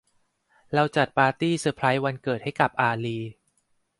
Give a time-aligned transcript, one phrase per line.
[0.73, 3.17] เราจัดปาร์ตี้เซอร์ไพร์ซวันเกิดให้กับอาลิ